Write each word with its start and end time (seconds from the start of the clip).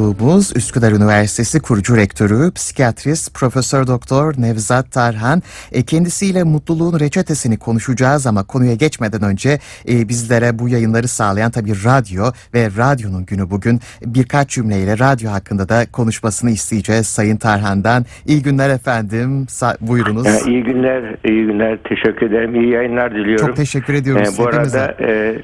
Konuğumuz 0.00 0.56
Üsküdar 0.56 0.92
Üniversitesi 0.92 1.60
kurucu 1.60 1.96
rektörü, 1.96 2.52
psikiyatrist 2.52 3.34
Profesör 3.34 3.86
Doktor 3.86 4.34
Nevzat 4.38 4.92
Tarhan. 4.92 5.42
E, 5.72 5.82
kendisiyle 5.82 6.42
mutluluğun 6.42 7.00
reçetesini 7.00 7.58
konuşacağız 7.58 8.26
ama 8.26 8.46
konuya 8.46 8.74
geçmeden 8.74 9.22
önce 9.22 9.58
e, 9.88 10.08
bizlere 10.08 10.58
bu 10.58 10.68
yayınları 10.68 11.08
sağlayan 11.08 11.50
tabii 11.50 11.84
radyo 11.84 12.24
ve 12.54 12.68
radyonun 12.78 13.26
günü 13.26 13.50
bugün 13.50 13.80
birkaç 14.06 14.48
cümleyle 14.50 14.98
radyo 14.98 15.30
hakkında 15.30 15.68
da 15.68 15.86
konuşmasını 15.92 16.50
isteyeceğiz 16.50 17.06
Sayın 17.06 17.36
Tarhan'dan. 17.36 18.04
İyi 18.26 18.42
günler 18.42 18.70
efendim. 18.70 19.44
Sa- 19.44 19.76
buyurunuz. 19.80 20.26
Ee, 20.26 20.40
iyi 20.46 20.64
günler, 20.64 21.16
iyi 21.24 21.46
günler. 21.46 21.78
Teşekkür 21.88 22.26
ederim. 22.26 22.54
İyi 22.54 22.70
yayınlar 22.72 23.14
diliyorum. 23.14 23.46
Çok 23.46 23.56
teşekkür 23.56 23.94
ediyoruz. 23.94 24.34
Ee, 24.34 24.38
bu 24.42 24.46
arada 24.46 24.96
e, 25.00 25.36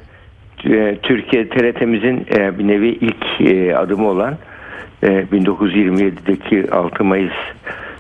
Türkiye 1.03 1.49
TRT'mizin 1.49 2.27
e, 2.39 2.59
bir 2.59 2.69
nevi 2.69 2.89
ilk 2.89 3.41
e, 3.41 3.77
adımı 3.77 4.09
olan 4.09 4.35
e, 5.03 5.07
1927'deki 5.07 6.71
6 6.73 7.05
Mayıs 7.05 7.33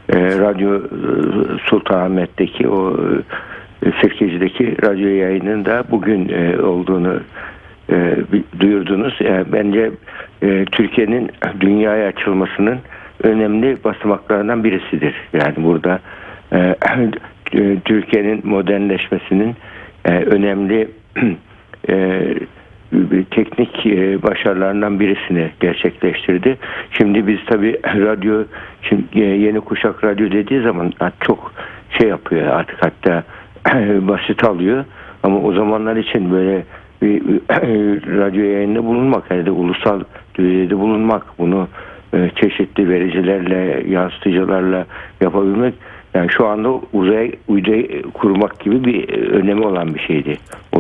e, 0.09 0.17
Radyo 0.17 0.77
e, 0.77 0.81
Sultanahmet'teki 1.65 2.69
o 2.69 2.97
e, 3.83 3.93
Sirkeci'deki 4.03 4.77
radyo 4.83 5.09
yayının 5.09 5.65
da 5.65 5.85
bugün 5.91 6.29
e, 6.29 6.63
olduğunu 6.63 7.21
e, 7.91 8.17
duyurdunuz. 8.61 9.19
E, 9.21 9.45
bence 9.53 9.91
e, 10.43 10.65
Türkiye'nin 10.65 11.31
dünyaya 11.61 12.09
açılmasının 12.09 12.79
önemli 13.23 13.77
basamaklarından 13.85 14.65
birisidir. 14.65 15.15
Yani 15.33 15.55
burada 15.57 16.01
e, 16.53 16.77
e, 17.53 17.81
Türkiye'nin 17.85 18.41
modernleşmesinin 18.45 19.57
e, 20.05 20.11
önemli 20.11 20.89
e, 21.17 21.21
bir 22.93 23.25
teknik 23.25 23.87
e, 23.87 24.23
başarılarından 24.23 25.01
birisini 25.01 25.51
gerçekleştirdi. 25.61 26.59
Şimdi 26.91 27.27
biz 27.27 27.39
tabii 27.47 27.81
radyo, 27.85 28.45
şimdi 28.83 29.03
e, 29.15 29.25
yeni 29.25 29.61
kuşak 29.61 30.05
radyo 30.05 30.31
dediği 30.31 30.63
zaman 30.63 30.93
çok 31.21 31.53
şey 31.99 32.09
yapıyor 32.09 32.47
artık 32.47 32.77
hatta 32.83 33.25
basit 34.09 34.45
alıyor. 34.45 34.85
Ama 35.23 35.41
o 35.41 35.53
zamanlar 35.53 35.97
için 35.97 36.33
böyle 36.33 36.65
bir 37.03 37.23
radyo 38.19 38.45
yayında 38.45 38.85
bulunmak, 38.85 39.31
yani 39.31 39.47
de 39.47 39.51
ulusal 39.51 40.01
düzeyde 40.35 40.79
bulunmak, 40.79 41.23
bunu 41.39 41.69
e, 42.15 42.31
çeşitli 42.41 42.89
vericilerle, 42.89 43.85
yansıtıcılarla 43.89 44.87
yapabilmek 45.21 45.75
yani 46.17 46.31
şu 46.31 46.47
anda 46.47 46.81
uzay 46.93 47.33
uydu 47.49 47.73
kurmak 48.15 48.61
gibi 48.61 48.85
bir 48.85 49.09
e, 49.09 49.29
önemi 49.29 49.67
olan 49.67 49.95
bir 49.95 50.01
şeydi 50.01 50.37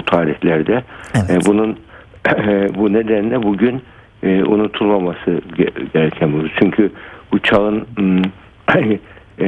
tarihlerde. 0.07 0.83
Evet. 1.15 1.31
E, 1.31 1.51
bunun 1.51 1.79
bu 2.75 2.93
nedenle 2.93 3.43
bugün 3.43 3.83
e, 4.23 4.45
unutulmaması 4.45 5.31
ge- 5.31 5.93
gereken 5.93 6.33
bu. 6.33 6.49
Çünkü 6.61 6.91
bu 7.33 7.39
çağın 7.39 7.87
e, 9.39 9.47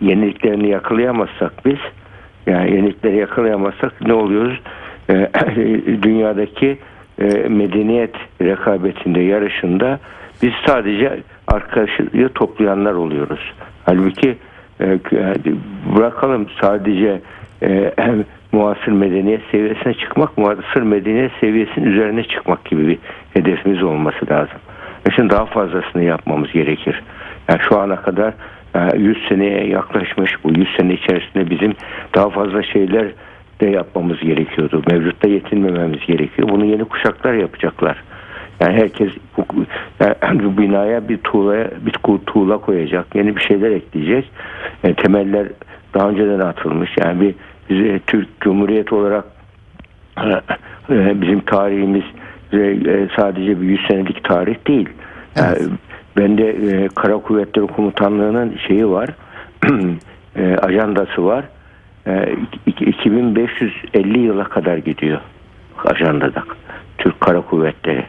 yeniliklerini 0.00 0.68
yakalayamazsak 0.68 1.66
biz 1.66 1.78
yani 2.46 2.76
yenilikleri 2.76 3.16
yakalayamazsak 3.16 4.06
ne 4.06 4.12
oluyoruz? 4.12 4.60
E, 5.10 5.14
dünyadaki 6.02 6.78
e, 7.18 7.24
medeniyet 7.48 8.14
rekabetinde, 8.42 9.20
yarışında 9.20 9.98
biz 10.42 10.52
sadece 10.66 11.20
arkadaşı 11.48 12.28
toplayanlar 12.34 12.92
oluyoruz. 12.92 13.52
Halbuki 13.84 14.36
e, 14.80 14.98
bırakalım 15.96 16.46
sadece 16.60 17.20
e, 17.62 17.94
muasır 18.52 18.92
medeniyet 18.92 19.42
seviyesine 19.50 19.94
çıkmak, 19.94 20.38
muasır 20.38 20.82
medeniyet 20.82 21.32
seviyesinin 21.40 21.86
üzerine 21.86 22.24
çıkmak 22.24 22.64
gibi 22.64 22.88
bir 22.88 22.98
hedefimiz 23.34 23.82
olması 23.82 24.30
lazım. 24.30 24.58
Şimdi 25.16 25.30
daha 25.30 25.46
fazlasını 25.46 26.02
yapmamız 26.02 26.52
gerekir. 26.52 27.02
Yani 27.48 27.60
şu 27.68 27.78
ana 27.78 27.96
kadar 27.96 28.34
e, 28.74 28.98
100 28.98 29.28
seneye 29.28 29.66
yaklaşmış 29.66 30.44
bu 30.44 30.50
100 30.50 30.68
sene 30.76 30.94
içerisinde 30.94 31.50
bizim 31.50 31.74
daha 32.14 32.30
fazla 32.30 32.62
şeyler 32.62 33.06
de 33.60 33.66
yapmamız 33.66 34.20
gerekiyordu. 34.20 34.82
Mevcutta 34.90 35.28
yetinmememiz 35.28 36.06
gerekiyor. 36.06 36.48
Bunu 36.48 36.64
yeni 36.64 36.84
kuşaklar 36.84 37.34
yapacaklar. 37.34 38.02
Yani 38.60 38.76
herkes 38.76 39.12
bu, 39.36 39.44
yani 40.00 40.44
bu 40.44 40.58
binaya 40.58 41.08
bir 41.08 41.18
tuğla, 41.18 41.70
bir 41.86 41.92
tuğla 42.26 42.58
koyacak, 42.58 43.06
yeni 43.14 43.36
bir 43.36 43.40
şeyler 43.40 43.70
ekleyecek. 43.70 44.30
E, 44.84 44.94
temeller 44.94 45.46
daha 45.94 46.08
önceden 46.08 46.40
atılmış. 46.40 46.90
Yani 47.04 47.20
bir 47.20 47.34
biz 47.70 48.00
Türk 48.06 48.40
Cumhuriyeti 48.40 48.94
olarak 48.94 49.24
e, 50.90 51.20
bizim 51.20 51.40
tarihimiz 51.40 52.04
e, 52.52 53.08
sadece 53.16 53.60
bir 53.60 53.66
100 53.66 53.80
senelik 53.88 54.24
tarih 54.24 54.56
değil. 54.66 54.88
Evet. 55.36 55.60
Yani 55.60 55.70
bende 56.16 56.48
e, 56.48 56.88
Kara 56.88 57.18
Kuvvetleri 57.18 57.66
Komutanlığı'nın 57.66 58.56
şeyi 58.68 58.88
var, 58.88 59.08
e, 60.36 60.56
ajandası 60.56 61.24
var. 61.24 61.44
E, 62.06 62.34
iki- 62.66 62.84
2550 62.84 64.18
yıla 64.18 64.44
kadar 64.44 64.76
gidiyor 64.76 65.20
ajandada 65.84 66.42
Türk 66.98 67.20
Kara 67.20 67.40
Kuvvetleri. 67.40 68.04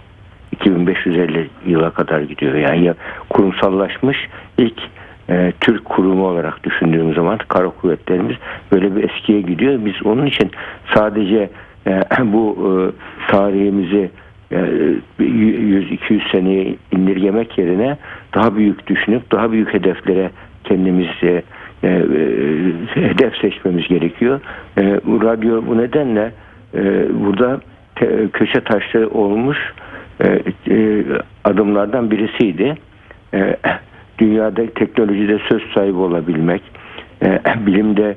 2550 0.51 1.49
yıla 1.65 1.89
kadar 1.89 2.21
gidiyor. 2.21 2.53
Yani 2.53 2.83
ya- 2.83 2.95
kurumsallaşmış 3.29 4.17
ilk 4.57 4.79
e, 5.29 5.53
Türk 5.61 5.85
kurumu 5.85 6.27
olarak 6.27 6.63
düşündüğüm 6.63 7.13
zaman 7.13 7.37
kara 7.47 7.69
kuvvetlerimiz 7.69 8.35
böyle 8.71 8.95
bir 8.95 9.09
eskiye 9.09 9.41
gidiyor. 9.41 9.79
Biz 9.85 10.05
onun 10.05 10.25
için 10.25 10.51
sadece 10.95 11.49
e, 11.87 12.01
bu 12.19 12.57
e, 12.57 12.71
tarihimizi 13.31 14.11
e, 14.51 14.57
100-200 15.19 16.31
seneye 16.31 16.75
indirgemek 16.91 17.57
yerine 17.57 17.97
daha 18.33 18.55
büyük 18.55 18.87
düşünüp 18.87 19.31
daha 19.31 19.51
büyük 19.51 19.73
hedeflere 19.73 20.31
kendimizi 20.63 21.43
e, 21.83 21.87
e, 21.87 21.99
hedef 22.93 23.37
seçmemiz 23.37 23.87
gerekiyor. 23.87 24.39
E, 24.77 24.83
radyo 25.05 25.67
bu 25.67 25.77
nedenle 25.77 26.31
e, 26.73 27.05
burada 27.25 27.59
te- 27.95 28.27
köşe 28.33 28.61
taşı 28.61 29.09
olmuş 29.09 29.57
e, 30.23 30.27
e, 30.69 31.03
adımlardan 31.43 32.11
birisiydi. 32.11 32.75
E, 33.33 33.57
dünyada 34.21 34.65
teknolojide 34.75 35.39
söz 35.49 35.61
sahibi 35.73 35.97
olabilmek, 35.97 36.61
e, 37.23 37.39
bilimde 37.65 38.15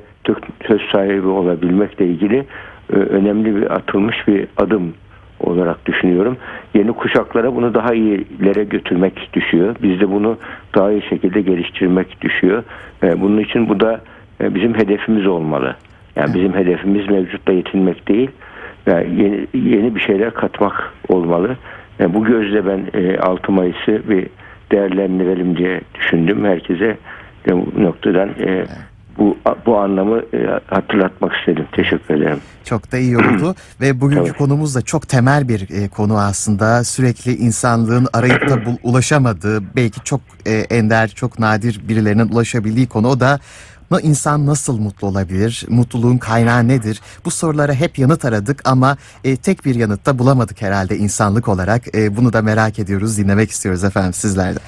söz 0.67 0.81
sahibi 0.91 1.27
olabilmekle 1.27 2.05
ilgili 2.05 2.45
e, 2.93 2.95
önemli 2.95 3.55
bir 3.55 3.71
atılmış 3.75 4.27
bir 4.27 4.47
adım 4.57 4.93
olarak 5.39 5.85
düşünüyorum. 5.85 6.37
Yeni 6.73 6.93
kuşaklara 6.93 7.55
bunu 7.55 7.73
daha 7.73 7.93
iyilere 7.93 8.63
götürmek 8.63 9.29
düşüyor. 9.33 9.75
Biz 9.83 9.99
de 9.99 10.11
bunu 10.11 10.37
daha 10.75 10.91
iyi 10.91 11.01
şekilde 11.01 11.41
geliştirmek 11.41 12.21
düşüyor. 12.21 12.63
E, 13.03 13.21
bunun 13.21 13.39
için 13.39 13.69
bu 13.69 13.79
da 13.79 14.01
bizim 14.41 14.73
hedefimiz 14.73 15.27
olmalı. 15.27 15.75
Yani 16.15 16.33
bizim 16.33 16.53
hedefimiz 16.53 17.09
mevcutla 17.09 17.53
yetinmek 17.53 18.07
değil, 18.07 18.29
yani 18.85 19.21
yeni, 19.21 19.47
yeni 19.53 19.95
bir 19.95 19.99
şeyler 19.99 20.33
katmak 20.33 20.93
olmalı. 21.07 21.55
Yani 21.99 22.13
bu 22.13 22.23
gözle 22.23 22.65
ben 22.65 22.79
e, 22.93 23.17
6 23.17 23.51
Mayıs'ı 23.51 24.09
bir 24.09 24.27
değerlendirelim 24.71 25.57
diye 25.57 25.81
düşündüm. 25.95 26.45
Herkese 26.45 26.97
bu 27.49 27.83
noktadan 27.83 28.29
e, 28.29 28.65
bu 29.17 29.37
bu 29.65 29.77
anlamı 29.77 30.21
e, 30.33 30.59
hatırlatmak 30.67 31.33
istedim. 31.35 31.65
Teşekkür 31.71 32.15
ederim. 32.15 32.39
Çok 32.63 32.91
da 32.91 32.97
iyi 32.97 33.17
oldu 33.17 33.55
ve 33.81 34.01
bugünkü 34.01 34.29
Evet. 34.29 34.37
konumuz 34.37 34.75
da 34.75 34.81
çok 34.81 35.07
temel 35.07 35.47
bir 35.47 35.83
e, 35.83 35.87
konu 35.87 36.17
aslında. 36.17 36.83
Sürekli 36.83 37.35
insanlığın 37.35 38.07
arayıp 38.13 38.49
da 38.49 38.59
ulaşamadığı, 38.83 39.75
belki 39.75 40.03
çok 40.03 40.21
e, 40.45 40.51
ender, 40.51 41.07
çok 41.07 41.39
nadir 41.39 41.81
birilerinin 41.89 42.29
ulaşabildiği 42.29 42.87
konu 42.87 43.07
o 43.07 43.19
da 43.19 43.39
insan 44.01 44.45
nasıl 44.45 44.79
mutlu 44.79 45.07
olabilir? 45.07 45.65
Mutluluğun 45.69 46.17
kaynağı 46.17 46.67
nedir? 46.67 47.01
Bu 47.25 47.31
sorulara 47.31 47.73
hep 47.73 47.99
yanıt 47.99 48.25
aradık 48.25 48.61
ama 48.65 48.97
e, 49.23 49.35
tek 49.35 49.65
bir 49.65 49.75
yanıt 49.75 50.05
da 50.05 50.19
bulamadık 50.19 50.61
herhalde 50.61 50.95
insanlık 50.95 51.47
olarak. 51.47 51.81
E, 51.97 52.17
bunu 52.17 52.33
da 52.33 52.41
merak 52.41 52.79
ediyoruz, 52.79 53.17
dinlemek 53.17 53.49
istiyoruz 53.49 53.83
efendim 53.83 54.13
sizlerden. 54.13 54.61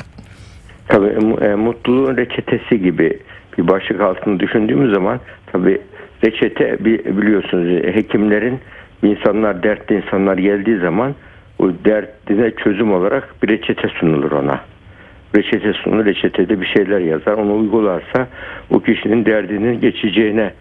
Tabii 0.87 1.08
e, 1.41 1.46
e, 1.46 1.55
mutluluğun 1.55 2.17
reçetesi 2.17 2.81
gibi 2.81 3.19
bir 3.58 3.67
başlık 3.67 4.02
altını 4.02 4.40
düşündüğümüz 4.40 4.93
zaman 4.93 5.19
tabii 5.52 5.81
reçete 6.23 6.85
bi- 6.85 7.17
biliyorsunuz 7.17 7.85
e, 7.85 7.96
hekimlerin 7.96 8.59
insanlar 9.03 9.64
dertli 9.64 9.96
insanlar 9.96 10.37
geldiği 10.37 10.79
zaman 10.79 11.16
o 11.59 11.69
dertine 11.85 12.52
çözüm 12.52 12.93
olarak 12.93 13.43
bir 13.43 13.47
reçete 13.47 13.87
sunulur 13.99 14.31
ona. 14.31 14.61
Reçete 15.35 15.74
sunulur, 15.74 16.06
reçetede 16.06 16.62
bir 16.62 16.66
şeyler 16.66 17.00
yazar. 17.00 17.34
Onu 17.34 17.58
uygularsa 17.58 18.28
o 18.70 18.79
kişinin 18.79 19.26
derdinin 19.26 19.82
geçeceğine 19.82 20.53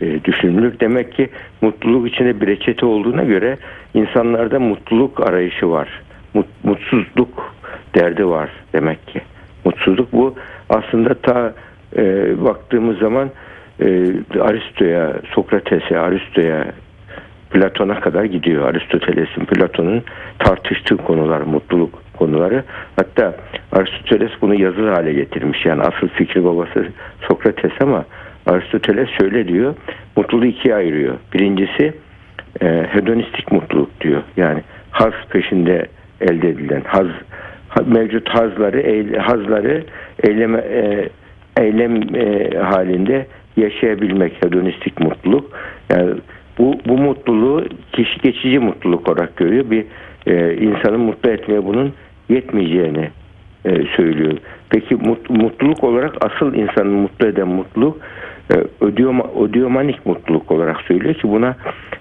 e, 0.00 0.24
düşünülür. 0.24 0.80
Demek 0.80 1.12
ki 1.12 1.28
mutluluk 1.60 2.08
içinde 2.08 2.40
bir 2.40 2.46
reçete 2.46 2.86
olduğuna 2.86 3.24
göre 3.24 3.58
insanlarda 3.94 4.60
mutluluk 4.60 5.28
arayışı 5.28 5.70
var. 5.70 5.88
Mut- 6.34 6.64
mutsuzluk 6.64 7.54
derdi 7.94 8.26
var 8.26 8.50
demek 8.72 9.06
ki. 9.06 9.20
Mutsuzluk 9.64 10.12
bu 10.12 10.34
aslında 10.70 11.14
ta 11.14 11.54
e, 11.96 12.04
baktığımız 12.44 12.98
zaman 12.98 13.30
e, 13.80 13.86
Aristo'ya, 14.40 15.12
Sokrates'e, 15.34 15.98
Aristo'ya, 15.98 16.72
Platon'a 17.50 18.00
kadar 18.00 18.24
gidiyor. 18.24 18.68
Aristoteles'in, 18.68 19.44
Platon'un 19.44 20.02
tartıştığı 20.38 20.96
konular 20.96 21.40
mutluluk 21.40 22.07
konuları. 22.18 22.64
Hatta 22.96 23.34
Aristoteles 23.72 24.30
bunu 24.40 24.60
yazılı 24.60 24.90
hale 24.90 25.12
getirmiş. 25.12 25.66
Yani 25.66 25.82
asıl 25.82 26.08
fikri 26.08 26.44
babası 26.44 26.86
Sokrates 27.28 27.72
ama 27.80 28.04
Aristoteles 28.46 29.08
şöyle 29.20 29.48
diyor. 29.48 29.74
Mutluluğu 30.16 30.46
ikiye 30.46 30.74
ayırıyor. 30.74 31.14
Birincisi 31.34 31.92
e, 32.62 32.66
hedonistik 32.90 33.52
mutluluk 33.52 34.00
diyor. 34.00 34.22
Yani 34.36 34.62
haz 34.90 35.12
peşinde 35.30 35.86
elde 36.20 36.48
edilen 36.48 36.82
haz 36.86 37.06
mevcut 37.86 38.28
hazları 38.28 39.18
hazları 39.18 39.84
eyleme 40.22 40.58
e, 40.58 41.08
eylem 41.60 42.14
e, 42.14 42.50
halinde 42.58 43.26
yaşayabilmek 43.56 44.44
hedonistik 44.44 45.00
mutluluk. 45.00 45.50
Yani 45.90 46.10
bu 46.58 46.74
bu 46.88 46.98
mutluluğu 46.98 47.64
kişi 47.92 48.20
geçici 48.22 48.58
mutluluk 48.58 49.08
olarak 49.08 49.36
görüyor. 49.36 49.70
Bir 49.70 49.84
e, 50.26 50.56
insanı 50.56 50.98
mutlu 50.98 51.30
etmeye 51.30 51.64
bunun 51.64 51.92
yetmeyeceğini 52.28 53.10
e, 53.64 53.70
söylüyor. 53.96 54.38
Peki 54.70 54.94
mut, 54.94 55.30
mutluluk 55.30 55.84
olarak 55.84 56.14
asıl 56.20 56.54
insanı 56.54 56.88
mutlu 56.88 57.26
eden 57.26 57.48
mutluluk 57.48 57.98
e, 58.50 58.54
ödiyoma, 58.80 59.24
ödiyomanik 59.40 60.06
mutluluk 60.06 60.50
olarak 60.50 60.80
söylüyor 60.80 61.14
ki 61.14 61.28
buna 61.28 61.56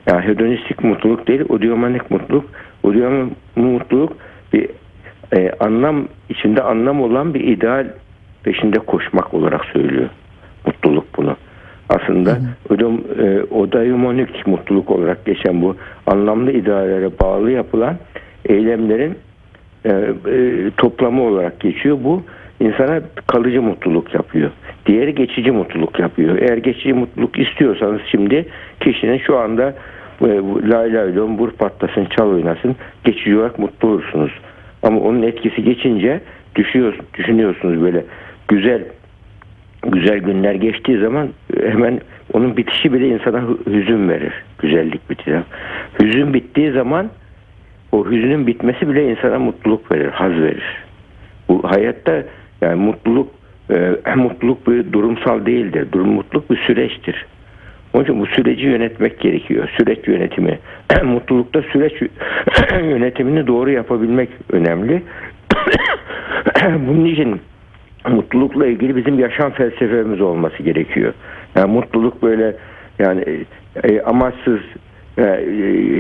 yani 0.08 0.26
hedonistik 0.26 0.84
mutluluk 0.84 1.28
değil, 1.28 1.42
ödiyomanik 1.50 2.12
mutluluk. 2.12 2.46
Ödiyomanik 2.84 3.34
mutluluk 3.56 4.14
bir 4.54 4.70
e, 5.36 5.52
anlam 5.60 6.08
içinde 6.30 6.62
anlam 6.62 7.02
olan 7.02 7.34
bir 7.34 7.40
ideal 7.40 7.88
peşinde 8.44 8.80
koşmak 8.80 9.34
olarak 9.34 9.66
söylüyor. 9.66 10.10
Mutluluk 10.66 11.18
bunu. 11.18 11.36
Aslında 11.90 12.38
ödüm, 12.70 13.04
e, 13.20 13.44
odayomonik 13.44 14.48
mutluluk 14.48 14.92
olarak 14.92 15.26
geçen 15.26 15.62
bu 15.62 15.76
anlamlı 16.08 16.52
ideallere 16.52 17.10
bağlı 17.22 17.52
yapılan 17.52 17.96
eylemlerin 18.46 19.18
e, 19.86 19.90
e, 19.90 20.72
toplamı 20.78 21.22
olarak 21.22 21.60
geçiyor. 21.60 21.98
Bu 22.04 22.24
insana 22.60 23.02
kalıcı 23.28 23.62
mutluluk 23.62 24.14
yapıyor. 24.14 24.52
Diğeri 24.86 25.16
geçici 25.16 25.52
mutluluk 25.52 26.00
yapıyor. 26.00 26.38
Eğer 26.38 26.58
geçici 26.58 26.94
mutluluk 26.94 27.40
istiyorsanız 27.40 28.02
şimdi 28.12 28.46
kişinin 28.80 29.18
şu 29.18 29.38
anda 29.38 29.74
lay 30.70 30.94
lay 30.94 31.16
lom 31.16 31.38
vur 31.38 31.52
patlasın 31.52 32.08
çal 32.18 32.30
oynasın 32.30 32.76
geçici 33.04 33.38
olarak 33.38 33.60
mutlu 33.60 33.88
olursunuz. 33.88 34.32
Ama 34.84 35.00
onun 35.00 35.22
etkisi 35.22 35.64
geçince 35.64 36.22
düşüyor, 36.56 37.00
düşünüyorsunuz 37.18 37.82
böyle 37.82 38.04
güzel 38.48 38.84
güzel 39.84 40.20
günler 40.20 40.56
geçtiği 40.56 41.00
zaman 41.00 41.30
hemen 41.64 42.00
onun 42.34 42.58
bitişi 42.58 42.94
bile 42.94 43.08
insana 43.08 43.44
hüzün 43.68 44.10
verir. 44.10 44.34
Güzellik 44.60 45.10
bitiyor. 45.10 45.42
Hüzün 46.00 46.34
bittiği 46.34 46.72
zaman 46.72 47.10
o 47.92 48.06
hüzünün 48.06 48.48
bitmesi 48.48 48.90
bile 48.90 49.12
insana 49.12 49.40
mutluluk 49.40 49.92
verir, 49.92 50.08
haz 50.08 50.32
verir. 50.32 50.84
Bu 51.50 51.64
hayatta 51.64 52.24
yani 52.62 52.82
mutluluk 52.82 53.32
e, 53.70 53.96
mutluluk 54.16 54.68
bir 54.68 54.94
durumsal 54.94 55.46
değildir. 55.46 55.88
Durum 55.92 56.10
mutluluk 56.10 56.50
bir 56.50 56.58
süreçtir. 56.58 57.26
Onun 57.94 58.04
için 58.04 58.20
bu 58.20 58.26
süreci 58.26 58.66
yönetmek 58.66 59.20
gerekiyor. 59.20 59.70
Süreç 59.78 60.08
yönetimi. 60.08 60.60
Mutlulukta 61.04 61.62
süreç 61.62 61.94
yönetimini 62.72 63.48
doğru 63.48 63.72
yapabilmek 63.72 64.30
önemli. 64.52 65.04
Bunun 66.88 67.06
için 67.06 67.42
mutlulukla 68.10 68.66
ilgili 68.66 68.96
bizim 68.96 69.20
yaşam 69.20 69.52
felsefemiz 69.52 70.22
olması 70.22 70.64
gerekiyor. 70.64 71.14
Yani 71.56 71.72
mutluluk 71.72 72.24
böyle 72.24 72.56
yani 73.00 73.46
e, 73.84 74.02
amaçsız 74.02 74.60
e, 75.18 75.24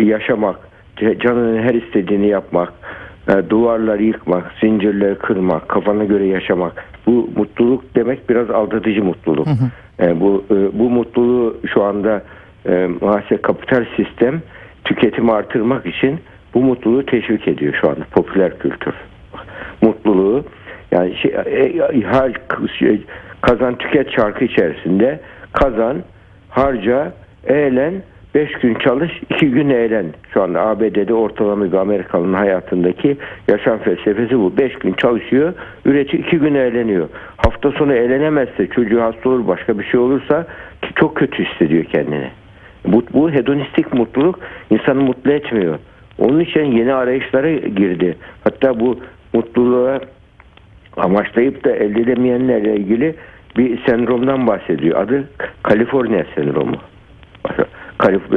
yaşamak, 0.03 0.59
canının 0.99 1.63
her 1.63 1.73
istediğini 1.73 2.27
yapmak, 2.27 2.73
e, 3.29 3.49
duvarları 3.49 4.03
yıkmak, 4.03 4.51
zincirleri 4.61 5.15
kırmak, 5.15 5.69
kafana 5.69 6.03
göre 6.03 6.25
yaşamak. 6.25 6.85
Bu 7.05 7.29
mutluluk 7.35 7.95
demek 7.95 8.29
biraz 8.29 8.49
aldatıcı 8.49 9.03
mutluluk. 9.03 9.47
Hı 9.47 9.51
hı. 9.51 10.07
E, 10.07 10.19
bu 10.19 10.43
e, 10.51 10.79
bu 10.79 10.89
mutluluğu 10.89 11.57
şu 11.73 11.83
anda 11.83 12.23
maalesef 13.01 13.41
kapital 13.41 13.85
sistem 13.95 14.41
tüketimi 14.83 15.31
artırmak 15.31 15.85
için 15.85 16.19
bu 16.53 16.61
mutluluğu 16.61 17.05
teşvik 17.05 17.47
ediyor 17.47 17.77
şu 17.81 17.89
anda 17.89 18.03
popüler 18.11 18.59
kültür. 18.59 18.93
Mutluluğu 19.81 20.43
yani 20.91 21.15
şey, 21.15 21.31
e, 21.31 21.73
şey, 22.79 23.01
kazan 23.41 23.77
tüket 23.77 24.11
şarkı 24.15 24.45
içerisinde 24.45 25.19
kazan, 25.53 25.97
harca, 26.49 27.13
eğlen, 27.47 27.93
beş 28.37 28.51
gün 28.51 28.73
çalış, 28.73 29.11
iki 29.29 29.51
gün 29.51 29.69
eğlen. 29.69 30.05
Şu 30.33 30.43
anda 30.43 30.61
ABD'de 30.61 31.13
ortalama 31.13 31.65
bir 31.71 31.77
Amerikalı'nın 31.77 32.33
hayatındaki 32.33 33.17
yaşam 33.47 33.79
felsefesi 33.79 34.39
bu. 34.39 34.57
Beş 34.57 34.73
gün 34.73 34.93
çalışıyor, 34.93 35.53
üretiyor, 35.85 36.23
iki 36.23 36.37
gün 36.37 36.55
eğleniyor. 36.55 37.09
Hafta 37.37 37.71
sonu 37.71 37.93
eğlenemezse, 37.93 38.67
çocuğu 38.67 39.01
hasta 39.01 39.29
olur, 39.29 39.47
başka 39.47 39.79
bir 39.79 39.83
şey 39.83 39.99
olursa 39.99 40.47
çok 40.95 41.15
kötü 41.15 41.45
hissediyor 41.45 41.83
kendini. 41.83 42.29
Bu, 42.85 43.03
bu 43.13 43.31
hedonistik 43.31 43.93
mutluluk 43.93 44.39
insanı 44.69 45.01
mutlu 45.01 45.31
etmiyor. 45.31 45.79
Onun 46.19 46.39
için 46.39 46.65
yeni 46.65 46.93
arayışlara 46.93 47.51
girdi. 47.51 48.17
Hatta 48.43 48.79
bu 48.79 48.99
mutluluğa 49.33 49.99
amaçlayıp 50.97 51.63
da 51.63 51.71
elde 51.71 52.01
edemeyenlerle 52.01 52.75
ilgili 52.75 53.15
bir 53.57 53.85
sendromdan 53.85 54.47
bahsediyor. 54.47 55.01
Adı 55.01 55.29
Kaliforniya 55.63 56.25
sendromu. 56.35 56.77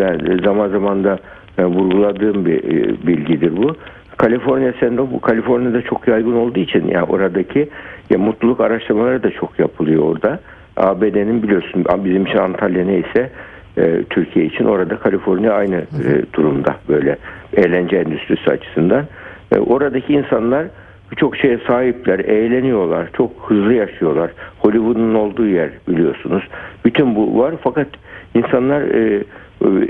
Yani 0.00 0.42
zaman 0.44 0.68
zaman 0.68 1.04
da 1.04 1.18
e, 1.58 1.64
vurguladığım 1.64 2.46
bir 2.46 2.64
e, 2.64 3.06
bilgidir 3.06 3.56
bu. 3.56 3.76
Kaliforniya 4.16 4.72
sendromu 4.80 5.12
bu 5.12 5.20
Kaliforniya'da 5.20 5.82
çok 5.82 6.08
yaygın 6.08 6.34
olduğu 6.34 6.60
için 6.60 6.88
yani 6.88 7.04
oradaki 7.04 7.68
ya 8.10 8.18
mutluluk 8.18 8.60
araştırmaları 8.60 9.22
da 9.22 9.30
çok 9.30 9.58
yapılıyor 9.58 10.02
orada. 10.02 10.40
ABD'nin 10.76 11.42
biliyorsun 11.42 11.84
bizim 12.04 12.26
için 12.26 12.38
Antalya 12.38 12.84
neyse 12.84 13.30
e, 13.78 14.02
Türkiye 14.10 14.44
için 14.44 14.64
orada 14.64 14.96
Kaliforniya 14.96 15.52
aynı 15.52 15.76
e, 15.76 16.34
durumda 16.34 16.76
böyle 16.88 17.16
eğlence 17.56 17.96
endüstrisi 17.96 18.50
açısından. 18.50 19.04
E, 19.52 19.58
oradaki 19.58 20.12
insanlar 20.12 20.66
birçok 21.10 21.36
şeye 21.36 21.58
sahipler, 21.66 22.18
eğleniyorlar, 22.18 23.08
çok 23.16 23.30
hızlı 23.46 23.74
yaşıyorlar. 23.74 24.30
Hollywood'un 24.58 25.14
olduğu 25.14 25.46
yer 25.46 25.70
biliyorsunuz. 25.88 26.42
Bütün 26.84 27.14
bu 27.14 27.38
var 27.38 27.54
fakat 27.62 27.86
insanlar 28.34 28.80
e, 28.82 29.14
e, 29.14 29.22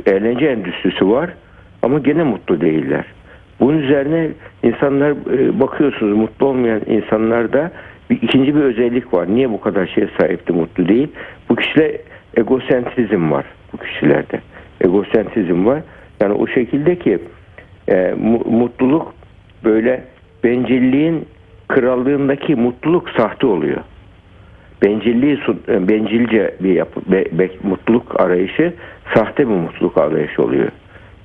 eğlence 0.07 0.47
endüstrisi 0.47 1.11
var 1.11 1.31
ama 1.83 1.99
gene 1.99 2.23
mutlu 2.23 2.61
değiller. 2.61 3.05
Bunun 3.61 3.79
üzerine 3.79 4.29
insanlar 4.63 5.11
e, 5.11 5.61
bakıyorsunuz 5.61 6.17
mutlu 6.19 6.47
olmayan 6.47 6.81
insanlarda 6.87 7.71
bir 8.11 8.23
ikinci 8.23 8.55
bir 8.55 8.61
özellik 8.61 9.15
var. 9.15 9.35
Niye 9.35 9.51
bu 9.51 9.61
kadar 9.61 9.87
şeye 9.87 10.09
sahipti 10.21 10.53
mutlu 10.53 10.89
değil? 10.89 11.09
Bu 11.49 11.57
kişide 11.57 12.01
egosentrizm 12.37 13.31
var 13.31 13.45
bu 13.73 13.77
kişilerde. 13.77 14.41
Egosentrizm 14.81 15.67
var. 15.67 15.83
Yani 16.21 16.35
o 16.35 16.47
şekilde 16.47 16.99
ki 16.99 17.19
e, 17.89 18.15
mutluluk 18.51 19.15
böyle 19.65 20.05
bencilliğin 20.45 21.27
krallığındaki 21.69 22.57
mutluluk 22.57 23.11
sahte 23.11 23.47
oluyor. 23.47 23.81
Bencilliği 24.83 25.39
e, 25.69 25.89
bencilce 25.89 26.55
bir 26.61 26.73
yapı, 26.73 27.13
be, 27.13 27.25
be, 27.33 27.51
mutluluk 27.63 28.21
arayışı 28.21 28.73
sahte 29.15 29.49
bir 29.49 29.55
mutluluk 29.55 29.99
arayışı 29.99 30.43
oluyor. 30.43 30.69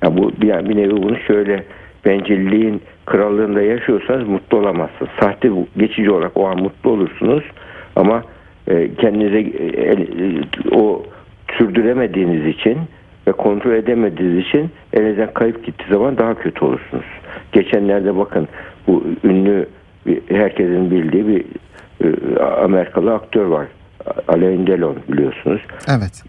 Yani 0.02 0.18
bu 0.18 0.46
yani 0.46 0.68
bir 0.68 0.76
nevi 0.76 0.90
bunu 0.90 1.16
şöyle 1.16 1.62
bencilliğin 2.06 2.82
krallığında 3.06 3.62
yaşıyorsanız 3.62 4.28
mutlu 4.28 4.58
olamazsınız. 4.58 5.10
Sahte 5.20 5.50
geçici 5.76 6.10
olarak 6.10 6.36
o 6.36 6.46
an 6.46 6.62
mutlu 6.62 6.90
olursunuz 6.90 7.44
ama 7.96 8.22
e, 8.68 8.94
kendinize 8.94 9.38
e, 9.38 9.92
e, 9.92 9.96
o 10.72 11.02
sürdüremediğiniz 11.58 12.46
için 12.46 12.78
ve 13.26 13.32
kontrol 13.32 13.72
edemediğiniz 13.72 14.46
için 14.46 14.70
elinizden 14.92 15.34
kayıp 15.34 15.66
gittiği 15.66 15.92
zaman 15.92 16.18
daha 16.18 16.34
kötü 16.34 16.64
olursunuz. 16.64 17.04
Geçenlerde 17.52 18.16
bakın 18.16 18.48
bu 18.86 19.04
ünlü 19.24 19.66
herkesin 20.28 20.90
bildiği 20.90 21.28
bir 21.28 21.44
Amerikalı 22.62 23.14
aktör 23.14 23.44
var. 23.44 23.66
Alain 24.28 24.66
Delon 24.66 24.96
biliyorsunuz. 25.08 25.60
Evet. 25.88 26.24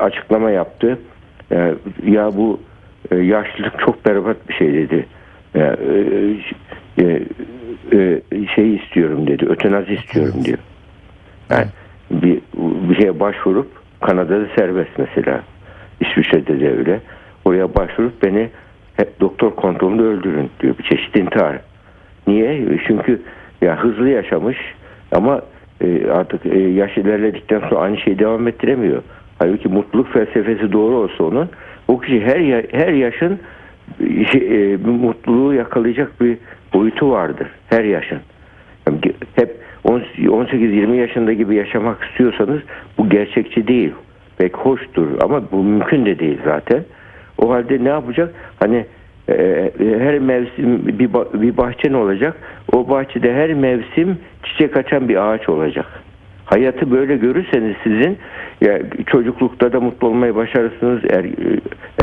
Açıklama 0.00 0.50
yaptı. 0.50 0.98
E, 1.52 1.74
ya 2.06 2.36
bu 2.36 2.60
e, 3.10 3.16
yaşlılık 3.16 3.78
çok 3.78 4.06
berbat 4.06 4.48
bir 4.48 4.54
şey 4.54 4.72
dedi. 4.72 5.06
Şey 8.54 8.74
istiyorum 8.74 9.26
dedi. 9.26 9.46
Ötenazi 9.46 9.94
istiyorum 9.94 10.32
evet. 10.36 10.46
diyor. 10.46 10.58
Yani 11.50 11.66
bir, 12.10 12.40
bir 12.88 12.96
şeye 12.96 13.20
başvurup 13.20 13.68
Kanada'da 14.00 14.46
serbest 14.56 14.90
mesela. 14.98 15.42
İsviçre'de 16.00 16.60
de 16.60 16.70
öyle. 16.70 17.00
Oraya 17.44 17.74
başvurup 17.74 18.22
beni 18.22 18.50
hep 18.96 19.20
doktor 19.20 19.54
kontrolünde 19.54 20.02
öldürün 20.02 20.50
diyor. 20.60 20.78
Bir 20.78 20.84
çeşit 20.84 21.16
intihar. 21.16 21.60
Niye? 22.26 22.78
Çünkü 22.86 23.22
ya 23.62 23.84
hızlı 23.84 24.08
yaşamış 24.08 24.56
ama 25.12 25.42
e, 25.80 26.10
artık 26.10 26.46
e, 26.46 26.58
yaş 26.58 26.96
ilerledikten 26.96 27.60
sonra 27.60 27.80
aynı 27.80 27.98
şeyi 27.98 28.18
devam 28.18 28.48
ettiremiyor. 28.48 29.02
Halbuki 29.38 29.68
mutluluk 29.68 30.12
felsefesi 30.12 30.72
doğru 30.72 30.94
olsa 30.94 31.24
onun 31.24 31.48
o 31.88 31.98
kişi 31.98 32.20
her 32.20 32.64
her 32.72 32.92
yaşın 32.92 33.38
şey, 34.32 34.72
e, 34.72 34.76
mutluluğu 34.76 35.54
yakalayacak 35.54 36.20
bir 36.20 36.38
boyutu 36.74 37.10
vardır 37.10 37.48
her 37.70 37.84
yaşın. 37.84 38.18
Yani 38.86 38.98
hep 39.34 39.56
18-20 39.84 40.94
yaşında 40.94 41.32
gibi 41.32 41.54
yaşamak 41.54 42.04
istiyorsanız 42.04 42.60
bu 42.98 43.08
gerçekçi 43.08 43.68
değil. 43.68 43.92
Pek 44.38 44.56
hoştur 44.56 45.06
ama 45.22 45.42
bu 45.52 45.62
mümkün 45.62 46.06
de 46.06 46.18
değil 46.18 46.38
zaten. 46.44 46.84
O 47.38 47.50
halde 47.50 47.84
ne 47.84 47.88
yapacak? 47.88 48.34
Hani 48.60 48.86
her 49.78 50.18
mevsim 50.18 50.86
bir, 50.86 51.08
bir 51.34 51.56
bahçe 51.56 51.92
ne 51.92 51.96
olacak? 51.96 52.36
O 52.72 52.88
bahçede 52.88 53.34
her 53.34 53.54
mevsim 53.54 54.18
çiçek 54.42 54.76
açan 54.76 55.08
bir 55.08 55.16
ağaç 55.30 55.48
olacak. 55.48 55.86
Hayatı 56.44 56.90
böyle 56.90 57.16
görürseniz 57.16 57.76
sizin 57.84 58.18
ya 58.60 58.78
çocuklukta 59.06 59.72
da 59.72 59.80
mutlu 59.80 60.08
olmayı 60.08 60.34
başarırsınız. 60.34 61.00
Er, 61.10 61.26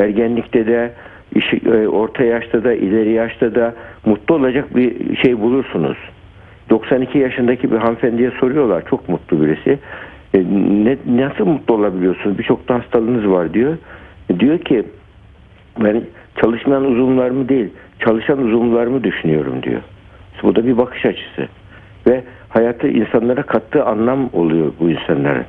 ergenlikte 0.03 0.67
de 0.67 0.91
iş- 1.35 1.65
e, 1.65 1.87
orta 1.87 2.23
yaşta 2.23 2.63
da 2.63 2.73
ileri 2.73 3.11
yaşta 3.11 3.55
da 3.55 3.73
mutlu 4.05 4.35
olacak 4.35 4.75
bir 4.75 5.15
şey 5.15 5.39
bulursunuz. 5.41 5.97
92 6.69 7.17
yaşındaki 7.17 7.71
bir 7.71 7.77
hanımefendiye 7.77 8.31
soruyorlar. 8.31 8.83
Çok 8.89 9.09
mutlu 9.09 9.41
birisi. 9.41 9.79
E, 10.33 10.39
ne, 10.85 10.97
nasıl 11.23 11.45
mutlu 11.45 11.75
olabiliyorsunuz? 11.75 12.37
Birçok 12.37 12.69
hastalığınız 12.69 13.29
var 13.29 13.53
diyor. 13.53 13.77
Diyor 14.39 14.59
ki 14.59 14.83
ben 15.83 16.01
çalışmayan 16.41 16.85
uzunlarımı 16.85 17.49
değil, 17.49 17.69
çalışan 17.99 18.39
uzunlarımı 18.39 19.03
düşünüyorum 19.03 19.63
diyor. 19.63 19.81
Bu 20.43 20.55
da 20.55 20.65
bir 20.65 20.77
bakış 20.77 21.05
açısı. 21.05 21.47
Ve 22.07 22.23
hayatı 22.49 22.87
insanlara 22.87 23.43
kattığı 23.43 23.85
anlam 23.85 24.29
oluyor 24.33 24.71
bu 24.79 24.89
insanların. 24.89 25.45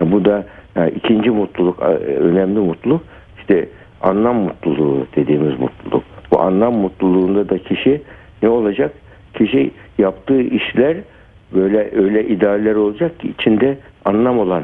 Ya 0.00 0.12
Bu 0.12 0.24
da 0.24 0.46
yani 0.76 0.90
ikinci 0.90 1.30
mutluluk, 1.30 1.82
e, 1.82 1.84
önemli 2.16 2.58
mutluluk. 2.60 3.02
işte 3.40 3.68
anlam 4.02 4.36
mutluluğu 4.36 5.06
dediğimiz 5.16 5.60
mutluluk. 5.60 6.04
Bu 6.30 6.40
anlam 6.40 6.74
mutluluğunda 6.74 7.48
da 7.48 7.58
kişi 7.58 8.02
ne 8.42 8.48
olacak? 8.48 8.92
Kişi 9.34 9.70
yaptığı 9.98 10.40
işler 10.42 10.96
böyle 11.54 11.90
öyle 11.96 12.26
idealler 12.26 12.74
olacak 12.74 13.20
ki 13.20 13.28
içinde 13.28 13.78
anlam 14.04 14.38
olan 14.38 14.62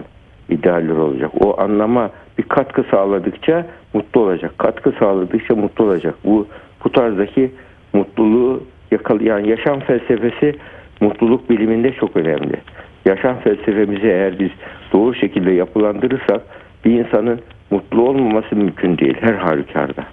idealler 0.49 0.97
olacak. 0.97 1.31
O 1.41 1.61
anlama 1.61 2.11
bir 2.39 2.43
katkı 2.43 2.85
sağladıkça 2.91 3.67
mutlu 3.95 4.21
olacak. 4.21 4.59
Katkı 4.59 4.93
sağladıkça 4.99 5.55
mutlu 5.55 5.85
olacak. 5.85 6.15
Bu 6.25 6.47
bu 6.85 6.93
tarzdaki 6.93 7.51
mutluluğu 7.93 8.63
yakalayan 8.91 9.39
yaşam 9.39 9.81
felsefesi 9.81 10.55
mutluluk 11.01 11.51
biliminde 11.51 11.93
çok 11.93 12.17
önemli. 12.17 12.57
Yaşam 13.05 13.37
felsefemizi 13.39 14.07
eğer 14.07 14.39
biz 14.39 14.51
doğru 14.93 15.15
şekilde 15.15 15.51
yapılandırırsak 15.51 16.41
bir 16.85 16.93
insanın 16.93 17.41
mutlu 17.71 18.09
olmaması 18.09 18.57
mümkün 18.57 18.99
değil 18.99 19.17
her 19.21 19.35
halükarda. 19.35 20.05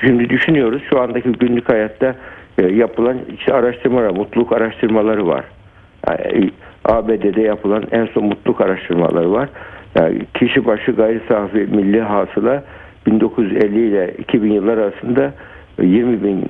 Şimdi 0.00 0.30
düşünüyoruz 0.30 0.82
şu 0.90 1.00
andaki 1.00 1.32
günlük 1.32 1.68
hayatta 1.68 2.14
e, 2.58 2.66
yapılan 2.66 3.18
işte 3.38 3.54
araştırmalar, 3.54 4.10
mutluluk 4.10 4.52
araştırmaları 4.52 5.26
var. 5.26 5.44
ABD'de 6.84 7.40
yapılan 7.40 7.84
en 7.92 8.06
son 8.06 8.24
mutluluk 8.24 8.60
araştırmaları 8.60 9.32
var. 9.32 9.48
Yani 9.94 10.18
kişi 10.34 10.66
başı 10.66 10.92
gayri 10.92 11.20
safi 11.28 11.58
milli 11.58 12.00
hasıla 12.00 12.64
1950 13.06 13.86
ile 13.86 14.14
2000 14.18 14.52
yıllar 14.52 14.78
arasında 14.78 15.32
20 15.82 16.24
bin 16.24 16.44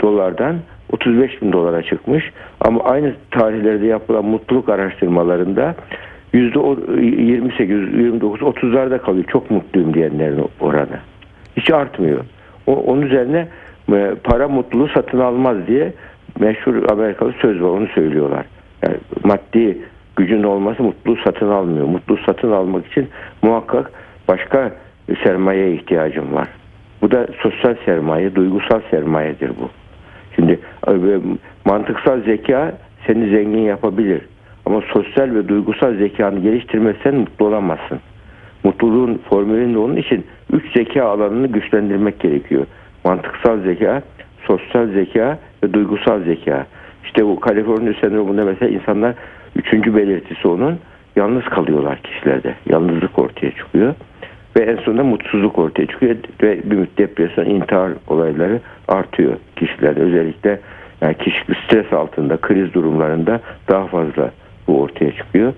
dolardan 0.00 0.56
35 0.92 1.42
bin 1.42 1.52
dolara 1.52 1.82
çıkmış. 1.82 2.32
Ama 2.60 2.84
aynı 2.84 3.14
tarihlerde 3.30 3.86
yapılan 3.86 4.24
mutluluk 4.24 4.68
araştırmalarında 4.68 5.74
yüzde 6.32 6.58
28, 6.58 7.70
29, 7.70 8.40
30'larda 8.40 8.98
kalıyor. 8.98 9.24
Çok 9.32 9.50
mutluyum 9.50 9.94
diyenlerin 9.94 10.44
oranı. 10.60 10.98
Hiç 11.56 11.70
artmıyor. 11.70 12.24
O, 12.66 12.76
onun 12.76 13.02
üzerine 13.02 13.48
e, 13.92 14.14
para 14.24 14.48
mutluluğu 14.48 14.88
satın 14.88 15.18
almaz 15.18 15.56
diye 15.66 15.92
meşhur 16.40 16.90
Amerikalı 16.90 17.32
söz 17.32 17.62
var. 17.62 17.68
Onu 17.68 17.86
söylüyorlar. 17.86 18.46
Yani 18.82 18.96
maddi 19.24 19.78
gücün 20.16 20.42
olması 20.42 20.82
mutluluğu 20.82 21.18
satın 21.24 21.48
almıyor. 21.48 21.86
Mutluluğu 21.86 22.20
satın 22.26 22.52
almak 22.52 22.86
için 22.86 23.08
muhakkak 23.42 23.92
başka 24.28 24.72
sermayeye 25.24 25.74
ihtiyacım 25.74 26.34
var. 26.34 26.48
Bu 27.02 27.10
da 27.10 27.26
sosyal 27.42 27.74
sermaye, 27.84 28.34
duygusal 28.34 28.80
sermayedir 28.90 29.48
bu. 29.48 29.70
Şimdi 30.36 30.58
e, 30.88 30.92
mantıksal 31.64 32.20
zeka 32.20 32.74
seni 33.06 33.30
zengin 33.30 33.58
yapabilir. 33.58 34.20
Ama 34.66 34.80
sosyal 34.80 35.34
ve 35.34 35.48
duygusal 35.48 35.94
zekanı 35.94 36.40
geliştirmezsen 36.40 37.14
mutlu 37.14 37.46
olamazsın. 37.46 38.00
Mutluluğun 38.64 39.20
formülünde 39.28 39.78
onun 39.78 39.96
için 39.96 40.26
üç 40.52 40.76
zeka 40.76 41.04
alanını 41.04 41.46
güçlendirmek 41.46 42.20
gerekiyor. 42.20 42.66
Mantıksal 43.04 43.60
zeka, 43.60 44.02
sosyal 44.46 44.86
zeka 44.86 45.38
ve 45.64 45.72
duygusal 45.72 46.24
zeka. 46.24 46.66
İşte 47.04 47.24
bu 47.24 47.40
Kaliforniya 47.40 47.94
sendromunda 48.00 48.44
mesela 48.44 48.68
insanlar 48.68 49.14
üçüncü 49.56 49.96
belirtisi 49.96 50.48
onun 50.48 50.78
yalnız 51.16 51.44
kalıyorlar 51.44 51.98
kişilerde. 52.02 52.54
Yalnızlık 52.66 53.18
ortaya 53.18 53.50
çıkıyor. 53.50 53.94
Ve 54.56 54.62
en 54.62 54.76
sonunda 54.76 55.04
mutsuzluk 55.04 55.58
ortaya 55.58 55.86
çıkıyor 55.86 56.16
ve 56.42 56.70
bir 56.70 56.88
depresyon, 56.98 57.44
intihar 57.44 57.92
olayları 58.06 58.60
artıyor 58.88 59.36
kişilerde. 59.56 60.00
Özellikle 60.00 60.60
yani 61.00 61.14
kişi 61.14 61.40
stres 61.64 61.92
altında, 61.92 62.36
kriz 62.36 62.74
durumlarında 62.74 63.40
daha 63.68 63.86
fazla 63.86 64.30
bu 64.66 64.80
ortaya 64.80 65.12
çıkıyor. 65.12 65.52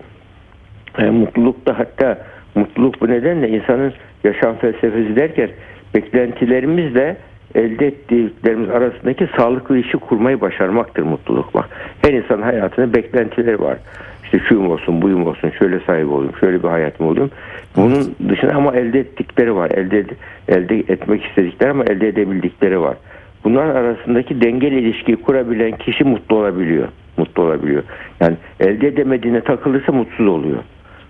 Yani 0.99 1.11
mutlulukta 1.11 1.79
hatta 1.79 2.19
mutluluk 2.55 3.01
bu 3.01 3.09
nedenle 3.09 3.49
insanın 3.49 3.93
yaşam 4.25 4.57
felsefesi 4.57 5.17
derken 5.17 5.51
beklentilerimizle 5.95 7.17
elde 7.57 7.87
ettiklerimiz 7.87 8.71
arasındaki 8.71 9.29
sağlıklı 9.37 9.79
işi 9.79 9.97
kurmayı 9.97 10.41
başarmaktır 10.41 11.03
mutluluk 11.03 11.55
bak. 11.55 11.69
Her 12.03 12.13
insan 12.13 12.43
hayatında 12.43 12.95
beklentileri 12.95 13.61
var. 13.61 13.79
İşte 14.25 14.39
şuyum 14.39 14.71
olsun, 14.71 15.03
buyum 15.03 15.27
olsun, 15.27 15.51
şöyle 15.59 15.81
sahip 15.81 16.11
olayım, 16.13 16.33
şöyle 16.41 16.63
bir 16.63 16.69
hayatım 16.69 17.07
olayım. 17.07 17.31
Bunun 17.77 18.15
dışında 18.29 18.55
ama 18.55 18.77
elde 18.77 19.01
ettikleri 19.01 19.55
var. 19.55 19.71
Elde 19.71 20.05
elde 20.49 20.77
etmek 20.77 21.25
istedikleri 21.25 21.71
ama 21.71 21.85
elde 21.85 22.09
edebildikleri 22.09 22.81
var. 22.81 22.97
Bunların 23.45 23.75
arasındaki 23.75 24.41
dengeli 24.41 24.81
ilişkiyi 24.81 25.17
kurabilen 25.17 25.73
kişi 25.73 26.05
mutlu 26.05 26.37
olabiliyor. 26.37 26.89
Mutlu 27.17 27.43
olabiliyor. 27.43 27.83
Yani 28.21 28.37
elde 28.61 28.89
edemediğine 28.89 29.41
takılırsa 29.41 29.93
mutsuz 29.93 30.27
oluyor. 30.27 30.59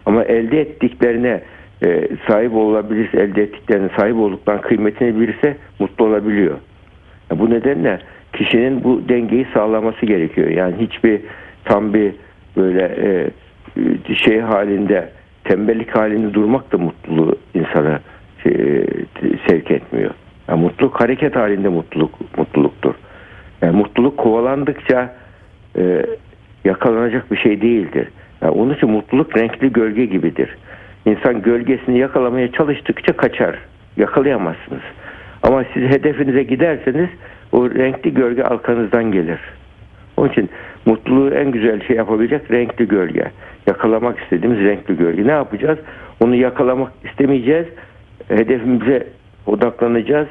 Ama 0.06 0.24
elde 0.24 0.60
ettiklerine 0.60 1.40
e, 1.82 2.08
sahip 2.28 2.54
olabilirse, 2.54 3.20
elde 3.20 3.42
ettiklerine 3.42 3.88
sahip 3.98 4.16
olduktan 4.16 4.60
kıymetini 4.60 5.20
bilirse 5.20 5.56
mutlu 5.78 6.04
olabiliyor. 6.04 6.56
Yani 7.30 7.40
bu 7.40 7.50
nedenle 7.50 7.98
kişinin 8.32 8.84
bu 8.84 9.08
dengeyi 9.08 9.46
sağlaması 9.54 10.06
gerekiyor. 10.06 10.48
Yani 10.48 10.74
hiçbir 10.80 11.20
tam 11.64 11.94
bir 11.94 12.12
böyle 12.56 12.82
e, 12.84 13.30
şey 14.14 14.40
halinde 14.40 15.08
tembellik 15.44 15.96
halinde 15.96 16.34
durmak 16.34 16.72
da 16.72 16.78
mutluluğu 16.78 17.36
insana 17.54 18.00
e, 18.46 18.50
sevk 19.48 19.70
etmiyor. 19.70 20.10
Yani 20.48 20.60
mutluluk 20.60 21.00
hareket 21.00 21.36
halinde 21.36 21.68
mutluluk 21.68 22.38
mutluluktur. 22.38 22.94
Yani 23.62 23.76
mutluluk 23.76 24.16
kovalandıkça 24.16 25.14
e, 25.78 26.06
yakalanacak 26.64 27.32
bir 27.32 27.36
şey 27.36 27.60
değildir. 27.60 28.08
Yani 28.42 28.52
onun 28.52 28.74
için 28.74 28.90
mutluluk 28.90 29.36
renkli 29.36 29.72
gölge 29.72 30.04
gibidir. 30.04 30.56
İnsan 31.06 31.42
gölgesini 31.42 31.98
yakalamaya 31.98 32.52
çalıştıkça 32.52 33.16
kaçar. 33.16 33.58
Yakalayamazsınız. 33.96 34.82
Ama 35.42 35.64
siz 35.74 35.82
hedefinize 35.82 36.42
giderseniz 36.42 37.08
o 37.52 37.70
renkli 37.70 38.14
gölge 38.14 38.42
arkanızdan 38.42 39.12
gelir. 39.12 39.40
Onun 40.16 40.28
için 40.28 40.50
mutluluğu 40.86 41.34
en 41.34 41.50
güzel 41.50 41.86
şey 41.86 41.96
yapabilecek 41.96 42.50
renkli 42.50 42.88
gölge. 42.88 43.30
Yakalamak 43.66 44.18
istediğimiz 44.18 44.58
renkli 44.58 44.96
gölge. 44.96 45.26
Ne 45.26 45.32
yapacağız? 45.32 45.78
Onu 46.20 46.34
yakalamak 46.34 46.92
istemeyeceğiz. 47.04 47.66
Hedefimize 48.28 49.06
odaklanacağız. 49.46 50.28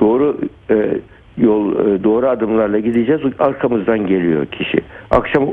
Doğru 0.00 0.38
e, 0.70 0.74
yol 1.38 1.72
e, 1.72 2.04
doğru 2.04 2.28
adımlarla 2.28 2.78
gideceğiz. 2.78 3.20
Arkamızdan 3.38 4.06
geliyor 4.06 4.46
kişi. 4.46 4.78
Akşam 5.10 5.48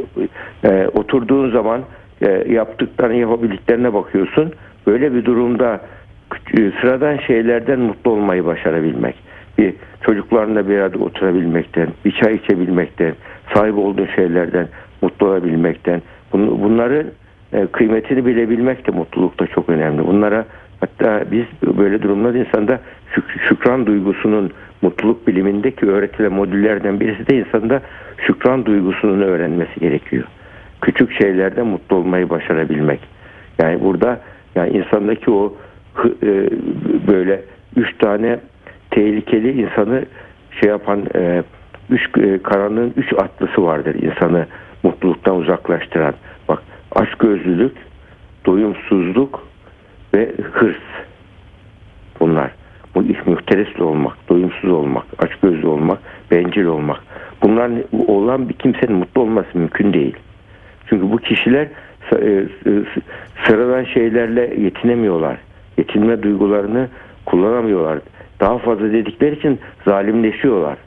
e, 0.64 0.88
oturduğun 0.94 1.52
zaman 1.52 1.82
e, 2.22 2.54
yaptıklarını 2.54 3.16
yapabildiklerine 3.16 3.94
bakıyorsun. 3.94 4.54
Böyle 4.88 5.14
bir 5.14 5.26
durumda 5.26 5.82
e, 6.58 6.72
sıradan 6.82 7.18
şeylerden 7.18 7.80
mutlu 7.80 8.12
olmayı 8.12 8.46
başarabilmek. 8.46 9.16
Bir 9.58 9.74
çocuklarla 10.02 10.70
bir 10.70 10.78
arada 10.78 10.98
oturabilmekten, 10.98 11.88
bir 12.06 12.12
çay 12.12 12.36
içebilmekten, 12.36 13.14
sahip 13.54 13.78
olduğun 13.78 14.08
şeylerden 14.16 14.68
mutlu 15.02 15.28
olabilmekten, 15.28 16.02
bunları 16.34 17.08
e, 17.54 17.68
kıymetini 17.68 18.26
bilebilmek 18.26 18.88
de 18.88 18.92
mutlulukta 18.92 19.48
çok 19.48 19.70
önemli. 19.70 20.08
Bunlara 20.08 20.46
hatta 20.80 21.24
biz 21.32 21.46
böyle 21.78 22.02
durumlarda 22.02 22.38
insanda 22.38 22.80
şükran 23.50 23.86
duygusunun 23.86 24.52
mutluluk 24.82 25.28
bilimindeki 25.28 25.86
öğretilen 25.86 26.34
modüllerden 26.34 27.00
birisi 27.00 27.28
de 27.28 27.38
insanda 27.38 27.82
şükran 28.18 28.66
duygusunun 28.66 29.22
öğrenmesi 29.22 29.80
gerekiyor. 29.80 30.24
Küçük 30.82 31.12
şeylerden 31.12 31.68
mutlu 31.68 31.96
olmayı 31.96 32.30
başarabilmek. 32.30 33.00
Yani 33.62 33.84
burada 33.84 34.22
yani 34.56 34.78
insandaki 34.78 35.32
o 35.32 35.54
e, 36.24 36.50
böyle 37.08 37.42
üç 37.76 37.98
tane 37.98 38.40
tehlikeli 38.92 39.62
insanı 39.62 40.06
şey 40.62 40.70
yapan 40.70 41.06
e, 41.16 41.44
üç 41.90 42.02
e, 42.18 42.44
karanlığın 42.44 42.94
üç 42.98 43.14
atlısı 43.14 43.64
vardır 43.64 43.96
insanı 43.96 44.48
mutluluktan 44.84 45.36
uzaklaştıran. 45.36 46.14
Bak 46.48 46.64
açgözlülük, 46.96 47.76
doyumsuzluk 48.46 49.48
ve 50.14 50.32
hırs. 50.52 50.76
Bunlar. 52.20 52.52
Bu 52.96 53.04
iş 53.04 53.26
mühteresli 53.26 53.84
olmak, 53.84 54.30
doyumsuz 54.30 54.72
olmak, 54.72 55.06
açgözlü 55.18 55.68
olmak, 55.68 56.00
bencil 56.32 56.66
olmak. 56.66 57.00
Bunlar 57.44 57.72
olan 58.08 58.50
bir 58.50 58.54
kimsenin 58.54 58.96
mutlu 58.96 59.22
olması 59.22 59.48
mümkün 59.54 59.94
değil. 59.94 60.16
Çünkü 60.90 61.12
bu 61.12 61.18
kişiler 61.18 61.68
e, 62.12 62.16
e, 62.16 62.46
sıradan 63.46 63.84
şeylerle 63.84 64.42
yetinemiyorlar. 64.58 65.38
Yetinme 65.78 66.24
duygularını 66.24 66.88
kullanamıyorlar. 67.26 68.00
Daha 68.40 68.58
fazla 68.58 68.92
dedikleri 68.92 69.36
için 69.36 69.60
zalimleşiyorlar. 69.86 70.78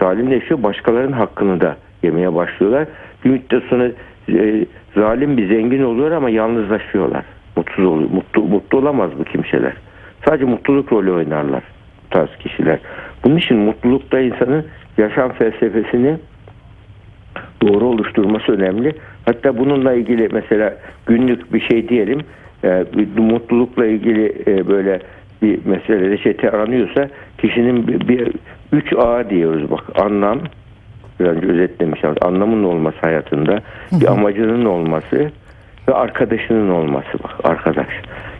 Zalimleşiyor, 0.00 0.62
başkalarının 0.62 1.12
hakkını 1.12 1.60
da 1.60 1.76
yemeye 2.02 2.34
başlıyorlar. 2.34 2.86
Bir 3.24 3.30
müddet 3.30 3.64
sonra 3.64 3.90
e, 4.28 4.66
zalim 4.94 5.36
bir 5.36 5.48
zengin 5.48 5.82
oluyor 5.82 6.10
ama 6.10 6.30
yalnızlaşıyorlar. 6.30 7.24
Mutsuz 7.56 7.84
oluyor. 7.84 8.10
Mutlu, 8.10 8.42
mutlu 8.42 8.78
olamaz 8.78 9.10
bu 9.18 9.24
kimseler. 9.24 9.72
Sadece 10.28 10.44
mutluluk 10.44 10.92
rolü 10.92 11.12
oynarlar 11.12 11.62
bu 12.04 12.08
tarz 12.14 12.36
kişiler. 12.38 12.78
Bunun 13.24 13.36
için 13.36 13.56
mutlulukta 13.56 14.20
insanın 14.20 14.66
yaşam 14.98 15.32
felsefesini 15.32 16.16
doğru 17.62 17.84
oluşturması 17.84 18.52
önemli. 18.52 18.94
Hatta 19.24 19.58
bununla 19.58 19.92
ilgili 19.92 20.28
mesela 20.32 20.74
günlük 21.06 21.54
bir 21.54 21.60
şey 21.60 21.88
diyelim 21.88 22.20
e, 22.64 22.84
bir 22.96 23.18
mutlulukla 23.18 23.86
ilgili 23.86 24.42
e, 24.46 24.68
böyle 24.68 25.00
bir 25.42 25.58
mesele 25.64 26.10
reçete 26.10 26.50
aranıyorsa 26.50 27.08
kişinin 27.38 27.86
bir, 27.86 28.08
bir 28.08 28.32
3 28.72 28.92
A 28.92 29.30
diyoruz 29.30 29.70
bak 29.70 29.84
anlam 30.00 30.38
biraz 31.20 31.36
önce 31.36 31.46
özetlemiş 31.46 32.00
anlamın 32.20 32.64
olması 32.64 32.98
hayatında 33.00 33.58
bir 33.92 34.12
amacının 34.12 34.64
olması 34.64 35.30
ve 35.88 35.94
arkadaşının 35.94 36.70
olması 36.70 37.18
bak 37.24 37.30
arkadaş. 37.44 37.88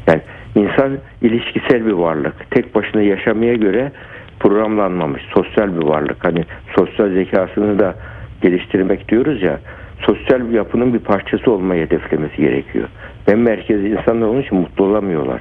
Yani 0.06 0.20
insan 0.54 0.98
ilişkisel 1.22 1.86
bir 1.86 1.92
varlık 1.92 2.50
tek 2.50 2.74
başına 2.74 3.02
yaşamaya 3.02 3.54
göre 3.54 3.92
programlanmamış 4.40 5.22
sosyal 5.34 5.80
bir 5.80 5.86
varlık. 5.86 6.24
Hani 6.24 6.44
sosyal 6.76 7.08
zekasını 7.08 7.78
da 7.78 7.94
geliştirmek 8.42 9.08
diyoruz 9.08 9.42
ya 9.42 9.58
sosyal 10.06 10.48
bir 10.48 10.54
yapının 10.54 10.94
bir 10.94 10.98
parçası 10.98 11.52
olmayı 11.52 11.86
hedeflemesi 11.86 12.36
gerekiyor. 12.36 12.88
Ben 13.28 13.38
merkezi 13.38 13.88
insanlar 13.88 14.26
onun 14.26 14.42
için 14.42 14.58
mutlu 14.58 14.84
olamıyorlar. 14.84 15.40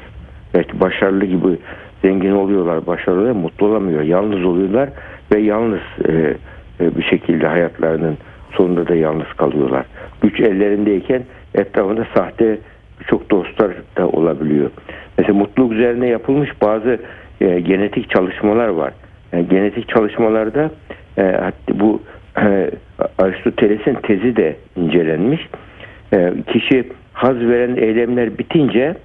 Belki 0.53 0.79
başarılı 0.79 1.25
gibi 1.25 1.57
zengin 2.01 2.31
oluyorlar, 2.31 2.87
başarılı 2.87 3.27
ve 3.27 3.31
mutlu 3.31 3.67
olamıyor. 3.67 4.01
Yalnız 4.01 4.45
oluyorlar 4.45 4.89
ve 5.33 5.39
yalnız 5.39 5.81
e, 6.09 6.33
e, 6.79 6.95
bir 6.95 7.03
şekilde 7.03 7.47
hayatlarının 7.47 8.17
sonunda 8.51 8.87
da 8.87 8.95
yalnız 8.95 9.33
kalıyorlar. 9.37 9.85
Güç 10.21 10.39
ellerindeyken 10.39 11.23
etrafında 11.55 12.07
sahte 12.15 12.57
çok 13.07 13.31
dostlar 13.31 13.71
da 13.97 14.07
olabiliyor. 14.07 14.69
Mesela 15.17 15.37
mutluluk 15.37 15.71
üzerine 15.71 16.07
yapılmış 16.07 16.49
bazı 16.61 16.99
e, 17.41 17.59
genetik 17.59 18.09
çalışmalar 18.09 18.67
var. 18.67 18.93
Yani 19.33 19.47
genetik 19.49 19.89
çalışmalarda 19.89 20.71
e, 21.17 21.51
bu 21.73 22.01
e, 22.38 22.71
Aristoteles'in 23.17 23.93
tezi 23.93 24.35
de 24.35 24.55
incelenmiş. 24.75 25.47
E, 26.13 26.33
kişi 26.47 26.83
haz 27.13 27.39
veren 27.39 27.75
eylemler 27.75 28.38
bitince 28.38 28.95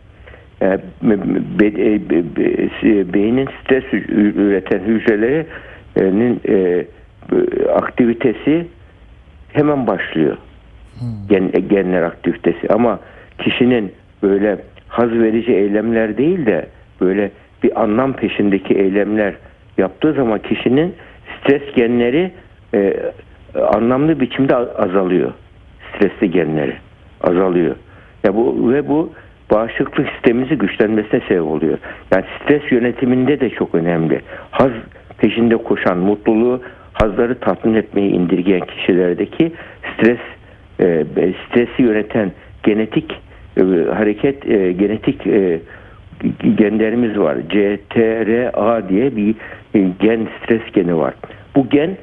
e, 0.63 0.79
be, 1.03 1.19
be, 1.61 1.77
be, 1.77 3.15
beynin 3.15 3.49
stres 3.61 3.85
üreten 3.93 4.81
hücrelerinin 4.81 6.41
e, 6.49 6.87
aktivitesi 7.75 8.67
hemen 9.53 9.87
başlıyor. 9.87 10.37
Hmm. 10.99 11.09
Gen, 11.29 11.69
genler 11.69 12.03
aktivitesi 12.03 12.69
ama 12.69 13.01
kişinin 13.39 13.93
böyle 14.23 14.59
haz 14.89 15.11
verici 15.13 15.53
eylemler 15.53 16.19
değil 16.19 16.47
de 16.47 16.67
böyle 17.01 17.31
bir 17.63 17.83
anlam 17.83 18.13
peşindeki 18.13 18.75
eylemler 18.75 19.35
yaptığı 19.79 20.13
zaman 20.13 20.39
kişinin 20.39 20.95
stres 21.41 21.63
genleri 21.77 22.31
e, 22.75 22.97
anlamlı 23.75 24.21
biçimde 24.21 24.57
azalıyor. 24.57 25.33
Stresli 25.89 26.31
genleri 26.31 26.77
azalıyor. 27.21 27.77
Ya 28.25 28.35
bu 28.35 28.73
ve 28.73 28.89
bu 28.89 29.13
bağışıklık 29.51 30.09
sistemimizi 30.09 30.55
güçlenmesine 30.59 31.21
sebep 31.29 31.43
oluyor. 31.43 31.79
Yani 32.13 32.25
stres 32.43 32.73
yönetiminde 32.73 33.41
de 33.41 33.51
çok 33.51 33.75
önemli. 33.75 34.21
Haz 34.51 34.71
peşinde 35.19 35.57
koşan, 35.57 35.99
mutluluğu, 35.99 36.63
hazları 36.93 37.41
tatmin 37.41 37.75
etmeyi 37.75 38.11
indirgeyen 38.11 38.67
kişilerdeki 38.67 39.53
stres 39.95 40.19
e, 40.81 41.05
stresi 41.47 41.83
yöneten 41.83 42.33
genetik 42.63 43.13
e, 43.57 43.63
hareket 43.95 44.51
e, 44.51 44.73
genetik 44.73 45.27
e, 45.27 45.61
genlerimiz 46.59 47.19
var. 47.19 47.37
CTRA 47.49 48.89
diye 48.89 49.17
bir 49.17 49.35
e, 49.75 49.81
gen 50.01 50.29
stres 50.39 50.63
geni 50.73 50.97
var. 50.97 51.15
Bu 51.57 51.69
gen 51.69 51.97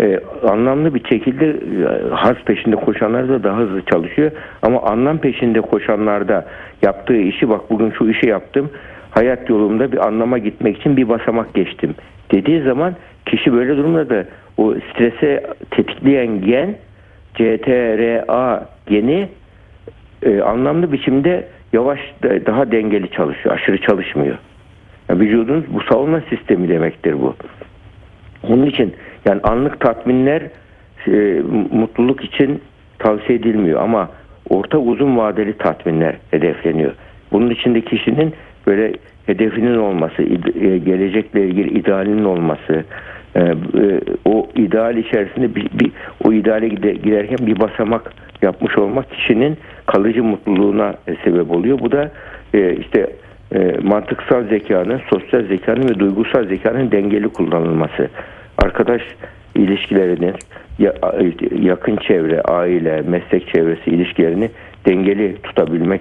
e, 0.00 0.20
anlamlı 0.48 0.94
bir 0.94 1.04
şekilde 1.08 1.46
e, 1.46 2.08
haz 2.10 2.36
peşinde 2.44 2.76
koşanlar 2.76 3.42
daha 3.42 3.58
hızlı 3.58 3.82
çalışıyor. 3.82 4.30
Ama 4.62 4.82
anlam 4.82 5.18
peşinde 5.18 5.60
koşanlarda 5.60 6.46
yaptığı 6.82 7.16
işi 7.16 7.48
bak 7.48 7.70
bugün 7.70 7.90
şu 7.90 8.08
işi 8.08 8.28
yaptım. 8.28 8.70
Hayat 9.10 9.50
yolumda 9.50 9.92
bir 9.92 10.06
anlama 10.06 10.38
gitmek 10.38 10.78
için 10.78 10.96
bir 10.96 11.08
basamak 11.08 11.54
geçtim. 11.54 11.94
Dediği 12.32 12.62
zaman 12.62 12.94
kişi 13.26 13.52
böyle 13.52 13.76
durumda 13.76 14.24
o 14.56 14.74
strese 14.74 15.46
tetikleyen 15.70 16.40
gen 16.40 16.74
CTRA 17.34 18.68
geni 18.86 19.28
e, 20.22 20.40
anlamlı 20.40 20.92
biçimde 20.92 21.48
yavaş 21.72 22.00
daha 22.22 22.72
dengeli 22.72 23.10
çalışıyor. 23.10 23.54
Aşırı 23.54 23.80
çalışmıyor. 23.80 24.38
Yani 25.08 25.20
vücudun 25.20 25.66
bu 25.68 25.80
savunma 25.80 26.20
sistemi 26.20 26.68
demektir 26.68 27.20
bu. 27.20 27.34
Onun 28.48 28.66
için 28.66 28.94
yani 29.24 29.40
anlık 29.42 29.80
tatminler 29.80 30.42
e, 31.06 31.42
mutluluk 31.72 32.24
için 32.24 32.62
tavsiye 32.98 33.38
edilmiyor 33.38 33.82
ama 33.82 34.10
orta 34.48 34.78
uzun 34.78 35.16
vadeli 35.16 35.58
tatminler 35.58 36.16
hedefleniyor. 36.30 36.92
Bunun 37.32 37.50
içinde 37.50 37.80
kişinin 37.80 38.34
böyle 38.66 38.92
hedefinin 39.26 39.76
olması, 39.76 40.22
e, 40.22 40.78
gelecekle 40.78 41.46
ilgili 41.46 41.78
idealinin 41.78 42.24
olması, 42.24 42.84
e, 43.34 43.40
e, 43.40 43.54
o 44.24 44.48
ideal 44.56 44.96
içerisinde 44.96 45.54
bir, 45.54 45.66
bir 45.72 45.90
o 46.24 46.32
ideale 46.32 46.68
giderken 46.68 47.46
bir 47.46 47.60
basamak 47.60 48.12
yapmış 48.42 48.78
olmak 48.78 49.10
kişinin 49.10 49.56
kalıcı 49.86 50.24
mutluluğuna 50.24 50.94
sebep 51.24 51.50
oluyor. 51.50 51.78
Bu 51.78 51.92
da 51.92 52.10
işte 52.80 53.10
mantıksal 53.82 54.48
zekanın, 54.48 55.00
sosyal 55.10 55.42
zekanın 55.42 55.88
ve 55.88 55.98
duygusal 55.98 56.44
zekanın 56.44 56.90
dengeli 56.90 57.28
kullanılması 57.28 58.08
arkadaş 58.64 59.02
ilişkilerinin 59.54 60.34
yakın 61.62 61.96
çevre, 61.96 62.40
aile, 62.42 63.02
meslek 63.02 63.54
çevresi 63.54 63.90
ilişkilerini 63.90 64.50
dengeli 64.86 65.36
tutabilmek. 65.42 66.00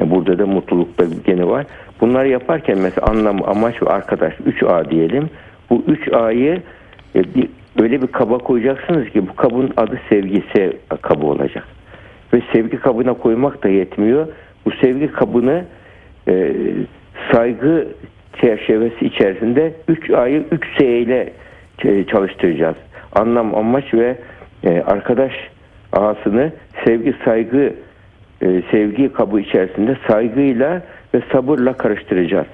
Burada 0.00 0.38
da 0.38 0.46
mutlulukta 0.46 1.04
gene 1.26 1.46
var. 1.46 1.66
Bunları 2.00 2.28
yaparken 2.28 2.78
mesela 2.78 3.06
anlam, 3.06 3.48
amaç 3.48 3.82
ve 3.82 3.86
arkadaş 3.86 4.34
3A 4.34 4.90
diyelim. 4.90 5.30
Bu 5.70 5.84
3A'yı 5.88 6.62
e, 7.16 7.22
öyle 7.82 8.02
bir 8.02 8.06
kaba 8.06 8.38
koyacaksınız 8.38 9.08
ki 9.08 9.28
bu 9.28 9.36
kabın 9.36 9.72
adı 9.76 10.00
sevgisi 10.08 10.76
kabı 11.02 11.26
olacak. 11.26 11.64
Ve 12.32 12.42
sevgi 12.52 12.76
kabına 12.76 13.14
koymak 13.14 13.64
da 13.64 13.68
yetmiyor. 13.68 14.26
Bu 14.66 14.70
sevgi 14.70 15.12
kabını 15.12 15.64
e, 16.28 16.52
saygı 17.32 17.88
çerçevesi 18.40 19.06
içerisinde 19.06 19.72
3 19.88 20.10
A'yı 20.10 20.42
3S 20.42 20.84
ile 20.84 21.32
çalıştıracağız. 22.04 22.76
Anlam, 23.12 23.54
amaç 23.54 23.94
ve 23.94 24.16
e, 24.64 24.80
arkadaş 24.80 25.32
ağasını 25.92 26.52
sevgi, 26.84 27.14
saygı, 27.24 27.74
e, 28.42 28.62
sevgi 28.70 29.12
kabı 29.12 29.40
içerisinde 29.40 29.96
saygıyla 30.08 30.82
ve 31.14 31.20
sabırla 31.32 31.72
karıştıracağız. 31.72 32.46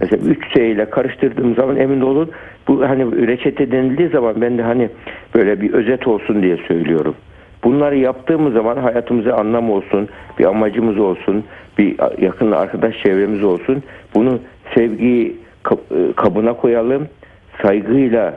Mesela 0.00 0.26
3 0.26 0.38
S 0.54 0.68
ile 0.68 0.90
karıştırdığım 0.90 1.54
zaman 1.54 1.76
emin 1.76 2.00
olun 2.00 2.30
bu 2.68 2.88
hani 2.88 3.26
reçete 3.26 3.70
denildiği 3.70 4.08
zaman 4.08 4.40
ben 4.40 4.58
de 4.58 4.62
hani 4.62 4.88
böyle 5.34 5.60
bir 5.60 5.72
özet 5.72 6.06
olsun 6.06 6.42
diye 6.42 6.56
söylüyorum. 6.56 7.14
Bunları 7.64 7.96
yaptığımız 7.96 8.52
zaman 8.52 8.76
hayatımıza 8.76 9.34
anlam 9.34 9.70
olsun, 9.70 10.08
bir 10.38 10.44
amacımız 10.44 10.98
olsun, 10.98 11.44
bir 11.78 11.96
yakın 12.22 12.52
arkadaş 12.52 13.02
çevremiz 13.02 13.44
olsun. 13.44 13.82
Bunu 14.14 14.38
sevgi 14.74 15.36
e, 15.70 16.12
kabına 16.16 16.52
koyalım 16.52 17.08
saygıyla 17.62 18.34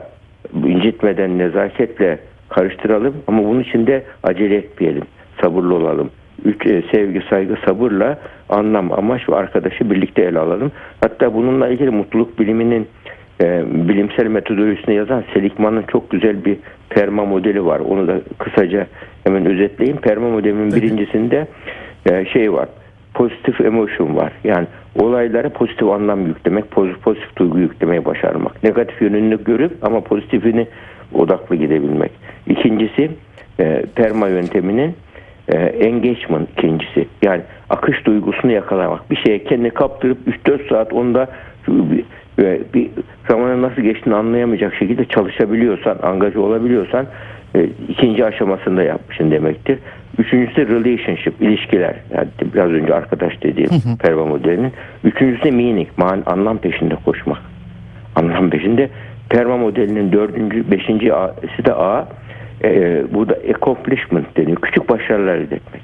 incitmeden 0.66 1.38
nezaketle 1.38 2.18
karıştıralım 2.48 3.14
ama 3.26 3.44
bunun 3.44 3.60
için 3.60 3.86
de 3.86 4.04
acele 4.22 4.56
etmeyelim. 4.56 5.04
Sabırlı 5.40 5.74
olalım. 5.74 6.10
Üç, 6.44 6.66
e, 6.66 6.82
sevgi, 6.92 7.22
saygı, 7.30 7.56
sabırla 7.66 8.18
anlam, 8.48 8.92
amaç 8.92 9.28
ve 9.28 9.36
arkadaşı 9.36 9.90
birlikte 9.90 10.22
ele 10.22 10.38
alalım. 10.38 10.72
Hatta 11.00 11.34
bununla 11.34 11.68
ilgili 11.68 11.90
mutluluk 11.90 12.38
biliminin 12.38 12.88
e, 13.40 13.64
bilimsel 13.88 14.26
metodolojisini 14.26 14.94
yazan 14.94 15.24
Seligman'ın 15.34 15.82
çok 15.82 16.10
güzel 16.10 16.44
bir 16.44 16.56
perma 16.90 17.24
modeli 17.24 17.64
var. 17.64 17.80
Onu 17.80 18.08
da 18.08 18.20
kısaca 18.38 18.86
hemen 19.24 19.46
özetleyeyim. 19.46 20.00
Perma 20.00 20.28
modelinin 20.28 20.74
birincisinde 20.74 21.46
e, 22.10 22.24
şey 22.24 22.52
var. 22.52 22.68
Pozitif 23.14 23.60
emotion 23.60 24.16
var. 24.16 24.32
Yani 24.44 24.66
olaylara 24.98 25.48
pozitif 25.48 25.88
anlam 25.88 26.26
yüklemek, 26.26 26.70
pozitif, 26.70 27.02
pozitif 27.02 27.36
duygu 27.36 27.58
yüklemeyi 27.58 28.04
başarmak. 28.04 28.62
Negatif 28.62 29.02
yönünü 29.02 29.44
görüp 29.44 29.72
ama 29.82 30.00
pozitifini 30.00 30.66
odaklı 31.14 31.56
gidebilmek. 31.56 32.10
İkincisi 32.46 33.10
e, 33.60 33.82
perma 33.94 34.28
yönteminin 34.28 34.94
e, 35.48 35.56
engagement 35.58 36.50
ikincisi. 36.50 37.08
Yani 37.22 37.42
akış 37.70 38.06
duygusunu 38.06 38.52
yakalamak. 38.52 39.10
Bir 39.10 39.16
şeye 39.16 39.44
kendini 39.44 39.70
kaptırıp 39.70 40.18
3-4 40.46 40.68
saat 40.68 40.92
onda 40.92 41.28
ve 42.38 42.60
bir 42.74 42.90
zamanın 43.28 43.62
nasıl 43.62 43.82
geçtiğini 43.82 44.14
anlayamayacak 44.14 44.74
şekilde 44.74 45.04
çalışabiliyorsan, 45.04 45.98
angaja 46.02 46.40
olabiliyorsan 46.40 47.06
e, 47.56 47.68
ikinci 47.88 48.24
aşamasında 48.24 48.82
yapmışsın 48.82 49.30
demektir. 49.30 49.78
Üçüncüsü 50.18 50.56
de 50.56 50.66
relationship, 50.66 51.42
ilişkiler. 51.42 51.94
Yani 52.14 52.28
biraz 52.54 52.70
önce 52.70 52.94
arkadaş 52.94 53.42
dediğim 53.42 53.70
Perva 54.02 54.26
modelinin. 54.26 54.72
Üçüncüsü 55.04 55.44
de 55.44 55.50
meaning, 55.50 55.88
man, 55.96 56.22
anlam 56.26 56.58
peşinde 56.58 56.94
koşmak. 57.04 57.38
Anlam 58.16 58.50
peşinde. 58.50 58.90
Perma 59.30 59.56
modelinin 59.56 60.12
dördüncü, 60.12 60.70
beşinci 60.70 61.14
A'sı 61.14 61.64
da 61.64 61.78
A. 61.78 62.08
E, 62.64 63.02
burada 63.14 63.34
accomplishment 63.54 64.36
deniyor. 64.36 64.56
Küçük 64.60 64.88
başarılar 64.88 65.34
elde 65.34 65.56
etmek. 65.56 65.82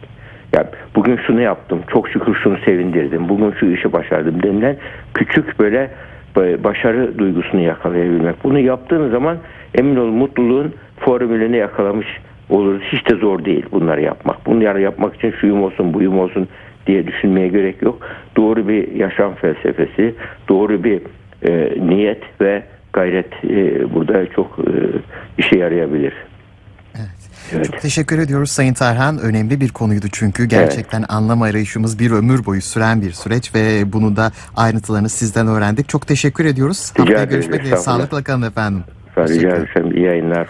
Yani 0.52 0.66
bugün 0.94 1.16
şunu 1.26 1.40
yaptım, 1.40 1.80
çok 1.92 2.08
şükür 2.08 2.34
şunu 2.34 2.58
sevindirdim, 2.64 3.28
bugün 3.28 3.52
şu 3.60 3.66
işi 3.66 3.92
başardım 3.92 4.42
denilen 4.42 4.76
küçük 5.14 5.60
böyle 5.60 5.90
başarı 6.36 7.18
duygusunu 7.18 7.60
yakalayabilmek. 7.60 8.44
Bunu 8.44 8.58
yaptığın 8.58 9.10
zaman 9.10 9.36
emin 9.74 9.96
ol 9.96 10.06
mutluluğun 10.06 10.74
formülünü 10.98 11.56
yakalamış 11.56 12.06
oluruz. 12.48 12.82
Hiç 12.92 13.10
de 13.10 13.14
zor 13.14 13.44
değil 13.44 13.66
bunları 13.72 14.02
yapmak. 14.02 14.46
Bunları 14.46 14.80
yapmak 14.80 15.14
için 15.14 15.30
şuyum 15.40 15.62
olsun, 15.62 15.94
buyum 15.94 16.18
olsun 16.18 16.48
diye 16.86 17.06
düşünmeye 17.06 17.48
gerek 17.48 17.82
yok. 17.82 17.98
Doğru 18.36 18.68
bir 18.68 18.92
yaşam 18.92 19.34
felsefesi, 19.34 20.14
doğru 20.48 20.84
bir 20.84 21.00
e, 21.48 21.74
niyet 21.86 22.22
ve 22.40 22.62
gayret 22.92 23.44
e, 23.44 23.94
burada 23.94 24.26
çok 24.26 24.58
e, 24.58 24.72
işe 25.38 25.58
yarayabilir. 25.58 26.12
Evet. 27.52 27.66
Çok 27.66 27.80
teşekkür 27.80 28.18
ediyoruz 28.18 28.50
Sayın 28.50 28.74
Tarhan. 28.74 29.18
Önemli 29.18 29.60
bir 29.60 29.68
konuydu 29.68 30.06
çünkü. 30.12 30.44
Gerçekten 30.44 31.04
anlam 31.08 31.42
arayışımız 31.42 31.98
bir 31.98 32.10
ömür 32.10 32.46
boyu 32.46 32.62
süren 32.62 33.02
bir 33.02 33.12
süreç 33.12 33.54
ve 33.54 33.92
bunu 33.92 34.16
da 34.16 34.32
ayrıntılarını 34.56 35.08
sizden 35.08 35.46
öğrendik. 35.46 35.88
Çok 35.88 36.06
teşekkür 36.06 36.44
ediyoruz. 36.44 36.92
Rica 36.92 37.02
Haftaya 37.02 37.24
görüşmek 37.24 37.60
estağfurullah. 37.60 37.82
Sağlıkla 37.84 38.22
kalın 38.22 38.42
efendim. 38.42 38.84
Rica 39.18 39.48
ederim. 39.48 39.96
İyi 39.96 40.04
yayınlar. 40.04 40.48